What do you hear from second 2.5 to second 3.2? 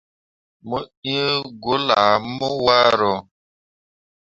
waro.